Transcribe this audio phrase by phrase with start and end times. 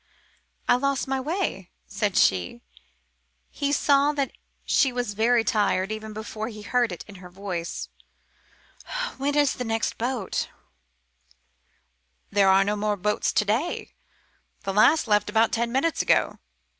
[0.67, 2.61] "I lost my way," said she.
[3.51, 4.31] He saw that
[4.65, 7.87] she was very tired, even before he heard it in her voice.
[9.17, 10.49] "When is the next boat?"
[12.31, 13.93] "There are no more boats to day.
[14.63, 16.39] The last left about ten minutes ago."